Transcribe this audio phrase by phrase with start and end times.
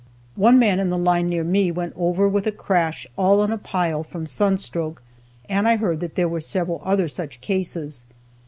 [0.35, 3.57] One man in the line near me went over with a crash, all in a
[3.59, 4.99] pile, from sunstroke,
[5.47, 8.03] and I heard that there were several other such cases.